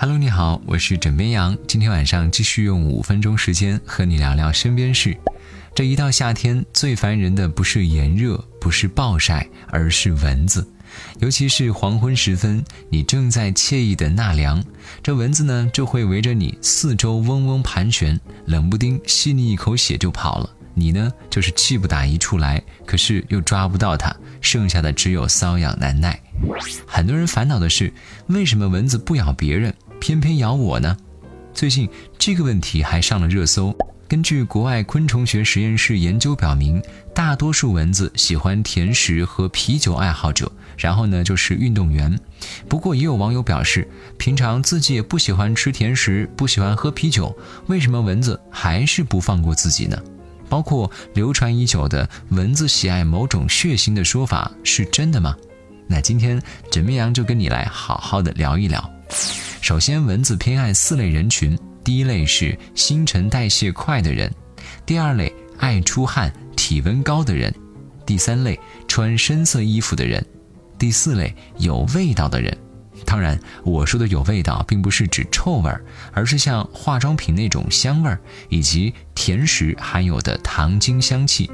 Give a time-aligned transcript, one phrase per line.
[0.00, 1.58] Hello，你好，我是枕边羊。
[1.66, 5.16] 今天晚上继续用五分钟时间和你聊聊身边事。
[5.74, 10.64] 这一到夏天，最烦人的不是炎热，不是暴晒，而是蚊子。
[11.18, 14.62] 尤其是黄昏时分，你正在惬意的纳凉，
[15.02, 20.48] 这蚊子呢就会围着你四周嗡嗡盘旋，冷不丁吸你一口血就跑了。
[20.74, 26.16] 你呢就是气不打一处来，可是又抓不到它，剩下的只有瘙痒难耐。
[26.86, 27.92] 很多人烦恼的是，
[28.28, 29.74] 为什么蚊子不咬别人？
[30.00, 30.96] 偏偏咬我呢？
[31.52, 31.88] 最近
[32.18, 33.74] 这个问题还上了热搜。
[34.06, 36.82] 根据国外昆虫学实验室研究表明，
[37.14, 42.18] 大多数蚊子喜欢甜食和啤酒爱好者，然后呢就是运动员。
[42.68, 50.02] 不过也有网友表示，平常自己也不喜欢吃甜食，不喜欢喝啤酒，为什么蚊子还是不放过自己呢？
[50.48, 55.36] 包括流传已久的蚊子喜爱某种血腥的说法是真的吗？
[55.86, 56.40] 那今天
[56.70, 58.90] 枕面羊就跟你来好好的聊一聊。
[59.68, 61.54] 首先，蚊子偏爱四类人群。
[61.84, 64.32] 第一类是新陈代谢快的人，
[64.86, 67.54] 第二类爱出汗、体温高的人，
[68.06, 70.24] 第三类穿深色衣服的人，
[70.78, 72.56] 第四类有味道的人。
[73.04, 81.50] 当然，我说的有味道，并不是指臭味儿，而是像化妆品那种香味儿，以及甜食含有的糖精香气。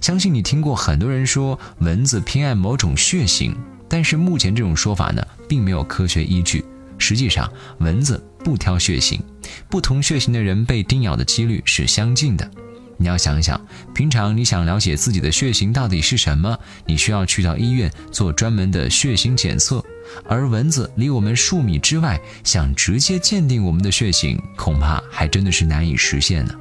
[0.00, 3.56] 相信你听过很多人说蚊子偏爱某种血型，
[3.88, 6.64] 但是目前这种说法呢，并没有科学依据。
[7.00, 9.20] 实际上，蚊子不挑血型，
[9.68, 12.48] 不同血型的人被叮咬的几率是相近的。
[12.96, 13.58] 你要想想，
[13.94, 19.82] 平常你想了解自己的血型到底是什么，你需要去到医院做专门的血型检测，
[20.28, 26.54] 而蚊子离我们数米之外，想直接鉴定我们的血型，恐怕还真的是难以实现呢。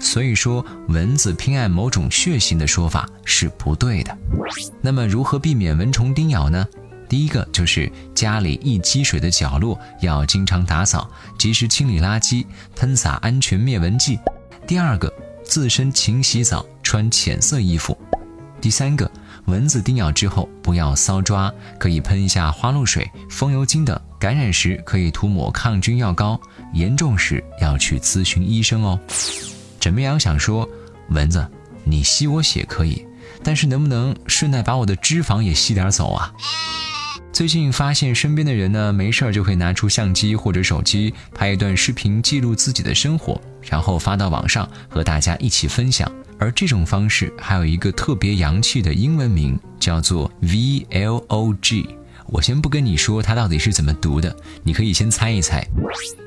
[0.00, 4.18] 所以说，蚊子偏爱某种血型的说法是不对的。
[4.82, 6.66] 那么，如何避免蚊虫叮咬呢？
[7.14, 14.18] 第一个就是家里易积水的角落要经常打扫，及时清理垃圾，喷洒安全灭蚊剂。
[14.66, 15.14] 第二个，
[15.44, 17.96] 自身勤洗澡，穿浅色衣服。
[18.60, 19.08] 第三个，
[19.44, 26.36] 蚊子叮咬之后不要搔抓，可以喷一下花露水、风油精等，感染时可以涂抹抗菌药膏，
[26.72, 28.98] 严重时要去咨询医生哦。
[29.78, 30.68] 枕面羊想说，
[31.10, 31.46] 蚊子，
[31.84, 33.06] 你吸我血可以，
[33.44, 36.32] 但是能不能顺带把我的脂肪也吸点走啊？
[37.34, 46.08] 最近发现身边的人呢，没事儿就会拿出相机或者手机拍一段视频，记录自己的生活，然后发到网上和大家一起分享。
[46.38, 51.84] 而这种方式还有一个特别洋气的英文名，叫做 Vlog。
[52.26, 55.66] 我先不跟你说它到底是怎么读的，你可以先猜一猜。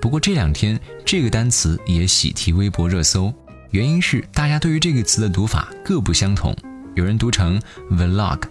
[0.01, 3.33] 不过这两天这个单词也喜提微博热搜，
[3.71, 6.53] 原因是大家对于这个词的读法各不相同，
[6.95, 7.57] 有人读成
[7.91, 8.41] Vlog，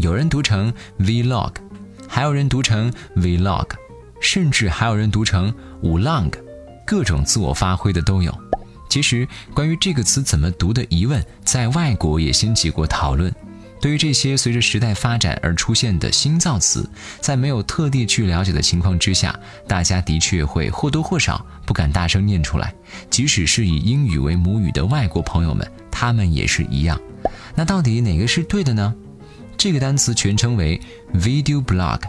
[0.00, 1.52] 有人读成 Vlog。
[2.14, 3.66] 还有人读成 vlog，
[4.20, 5.50] 甚至还有人读成
[5.82, 6.30] vlog，
[6.86, 8.38] 各种自我发挥的都有。
[8.90, 13.34] 其实关于这个词怎么读的疑问，在外国也掀起过讨论。
[13.80, 16.86] 对于这些随着时代发展而出现的新造词，
[17.18, 19.34] 在没有特地去了解的情况之下，
[19.66, 22.74] 大家的确会或多或少不敢大声念出来。
[23.08, 27.00] 即使是以英语为母语的外国朋友们，他们也是一样。
[27.54, 28.94] 那到底哪个是对的呢？
[29.62, 30.80] 这个单词全称为
[31.14, 32.00] video blog，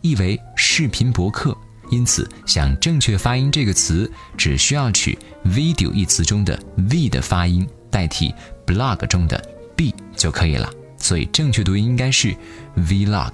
[0.00, 1.54] 意为视频博客。
[1.90, 6.58] 因此，想正确发音这个词，只需要取 video 一词中的
[6.88, 8.34] v 的发音代替
[8.64, 9.36] blog 中的
[9.76, 10.72] b 就可以了。
[10.96, 12.34] 所以，正确读音应该是
[12.78, 13.32] vlog。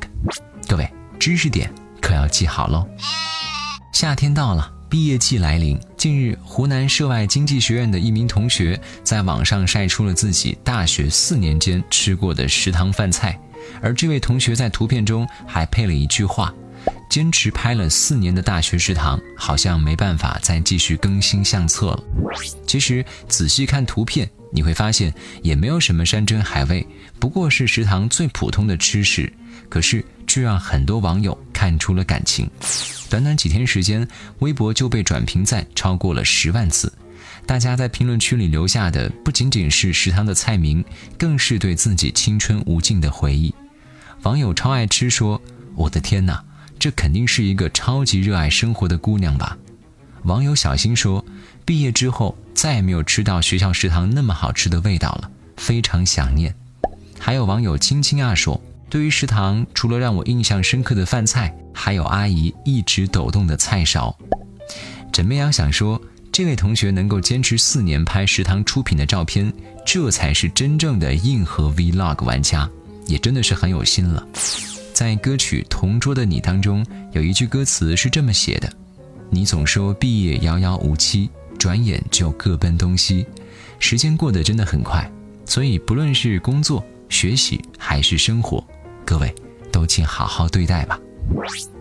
[0.67, 2.85] 各位，知识点可要记好喽。
[3.93, 5.79] 夏天到了，毕业季来临。
[5.97, 13.41] 近日，湖南涉外经济学院的一名同学在网上晒出了自己大学四年间吃过的食堂饭菜。
[13.81, 16.53] 而这位同学在图片中还配了一句话
[17.11, 22.05] ：“坚持拍了四年的大学食堂，好像没办法再继续更新相册了。”
[22.67, 26.87] 其实仔细看图片，你会发现也没有什么山珍海味，
[27.19, 29.33] 不过是食堂最普通的吃食。
[29.69, 32.49] 可是却让很多网友看出了感情。
[33.11, 34.07] 短短几天时间，
[34.39, 36.91] 微博就被转评赞超过了十万次。
[37.49, 40.85] 大家在评论区里留下的不仅仅是食堂的菜名，
[41.17, 43.55] 更是对自己青春无尽的回忆。
[44.25, 45.41] 网友超爱吃说
[45.75, 46.45] ：“我的天哪，
[46.79, 49.57] 这肯定是一个超级热爱生活的姑娘吧？”
[50.25, 51.25] 网友小新说
[51.65, 56.55] ：“毕业之后再也没有吃到学校食堂那么好吃的味道了，非常想念。”
[57.19, 58.61] 还有网友青青啊说
[58.91, 64.15] ：“对于食堂，除了让我印象深刻的饭菜，还有阿姨一直抖动的菜勺。”
[65.11, 65.99] 枕面羊想说。
[66.39, 69.53] 这位同学能够坚持四年拍食堂出品的照片，
[69.85, 72.71] 这才是真正的硬核 Vlog 玩家，
[73.09, 74.25] 也真的是很有心了。
[74.93, 78.73] 在歌曲《同桌的你》当中，有一句歌词是这么写的
[79.31, 83.27] ：“你总说毕业遥遥无期，转眼就各奔东西，
[83.81, 85.11] 时间过得真的很快。
[85.45, 88.65] 所以，不论是工作、学习还是生活，
[89.05, 89.35] 各位
[89.73, 91.01] 都请好好对待吧。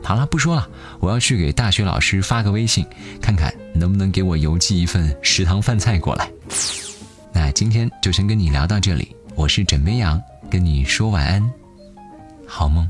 [0.08, 0.66] 好了，不说了，
[1.02, 2.86] 我要去给大学老师发个微信，
[3.22, 6.32] 看看能不能给我邮寄一份食堂饭菜过来。
[7.34, 10.18] 那今天就先跟你聊到这里，我是枕边羊，
[10.50, 11.52] 跟你说晚安，
[12.48, 12.90] 好梦。